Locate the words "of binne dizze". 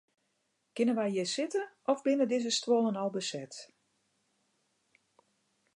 1.91-2.51